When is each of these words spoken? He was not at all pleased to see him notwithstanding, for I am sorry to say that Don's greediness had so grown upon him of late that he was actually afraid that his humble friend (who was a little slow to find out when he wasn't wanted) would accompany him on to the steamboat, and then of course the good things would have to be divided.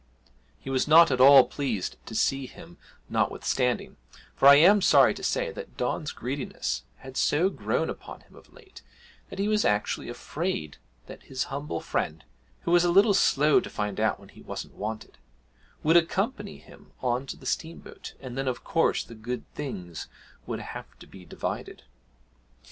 He 0.57 0.71
was 0.71 0.87
not 0.87 1.11
at 1.11 1.21
all 1.21 1.43
pleased 1.43 1.95
to 2.07 2.15
see 2.15 2.47
him 2.47 2.79
notwithstanding, 3.07 3.97
for 4.35 4.47
I 4.47 4.55
am 4.55 4.81
sorry 4.81 5.13
to 5.13 5.21
say 5.21 5.51
that 5.51 5.77
Don's 5.77 6.11
greediness 6.11 6.81
had 6.95 7.15
so 7.15 7.51
grown 7.51 7.87
upon 7.87 8.21
him 8.21 8.35
of 8.35 8.51
late 8.51 8.81
that 9.29 9.37
he 9.37 9.47
was 9.47 9.63
actually 9.63 10.09
afraid 10.09 10.77
that 11.05 11.21
his 11.21 11.43
humble 11.53 11.81
friend 11.81 12.23
(who 12.61 12.71
was 12.71 12.83
a 12.83 12.89
little 12.89 13.13
slow 13.13 13.59
to 13.59 13.69
find 13.69 13.99
out 13.99 14.19
when 14.19 14.29
he 14.29 14.41
wasn't 14.41 14.73
wanted) 14.73 15.19
would 15.83 15.97
accompany 15.97 16.57
him 16.57 16.93
on 17.03 17.27
to 17.27 17.37
the 17.37 17.45
steamboat, 17.45 18.15
and 18.19 18.35
then 18.35 18.47
of 18.47 18.63
course 18.63 19.03
the 19.03 19.13
good 19.13 19.43
things 19.53 20.07
would 20.47 20.61
have 20.61 20.97
to 20.97 21.05
be 21.05 21.25
divided. 21.25 21.83